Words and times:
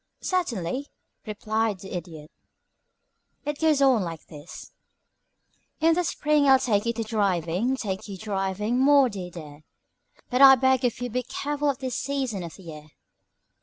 "Certainly," 0.21 0.87
replied 1.27 1.79
the 1.81 1.95
Idiot. 1.95 2.31
"It 3.45 3.59
goes 3.59 3.83
on 3.83 4.01
like 4.01 4.25
this: 4.25 4.71
"In 5.79 5.93
the 5.93 6.03
spring 6.03 6.47
I'll 6.47 6.57
take 6.57 6.87
you 6.87 6.93
driving, 7.03 7.75
take 7.77 8.07
you 8.07 8.17
driving, 8.17 8.79
Maudy 8.79 9.29
dear, 9.29 9.61
But 10.31 10.41
I 10.41 10.55
beg 10.55 10.83
of 10.85 10.99
you 11.01 11.11
be 11.11 11.21
careful 11.21 11.69
at 11.69 11.77
this 11.81 11.95
season 11.97 12.41
of 12.41 12.55
the 12.55 12.63
year. 12.63 12.87